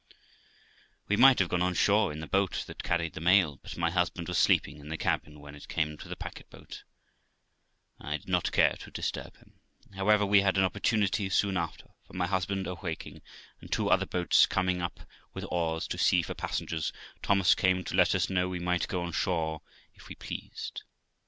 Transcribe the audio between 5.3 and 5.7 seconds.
when it